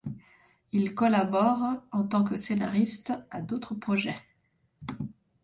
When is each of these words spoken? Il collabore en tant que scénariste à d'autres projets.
Il 0.71 0.95
collabore 0.95 1.77
en 1.91 2.01
tant 2.07 2.23
que 2.23 2.35
scénariste 2.35 3.13
à 3.29 3.39
d'autres 3.39 3.75
projets. 3.75 4.15